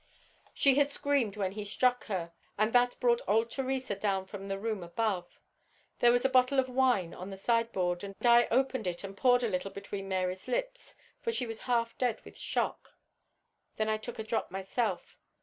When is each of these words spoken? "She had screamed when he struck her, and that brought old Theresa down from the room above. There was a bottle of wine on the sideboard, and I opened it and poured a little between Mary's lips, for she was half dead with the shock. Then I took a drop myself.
"She 0.55 0.73
had 0.73 0.89
screamed 0.89 1.37
when 1.37 1.51
he 1.51 1.63
struck 1.63 2.05
her, 2.05 2.33
and 2.57 2.73
that 2.73 2.99
brought 2.99 3.21
old 3.27 3.51
Theresa 3.51 3.93
down 3.95 4.25
from 4.25 4.47
the 4.47 4.57
room 4.57 4.81
above. 4.81 5.39
There 5.99 6.11
was 6.11 6.25
a 6.25 6.27
bottle 6.29 6.59
of 6.59 6.67
wine 6.67 7.13
on 7.13 7.29
the 7.29 7.37
sideboard, 7.37 8.03
and 8.03 8.15
I 8.25 8.47
opened 8.49 8.87
it 8.87 9.03
and 9.03 9.15
poured 9.15 9.43
a 9.43 9.47
little 9.47 9.69
between 9.69 10.09
Mary's 10.09 10.47
lips, 10.47 10.95
for 11.21 11.31
she 11.31 11.45
was 11.45 11.59
half 11.69 11.95
dead 11.99 12.19
with 12.25 12.33
the 12.33 12.39
shock. 12.39 12.95
Then 13.75 13.89
I 13.89 13.97
took 13.97 14.17
a 14.17 14.23
drop 14.23 14.49
myself. 14.49 15.19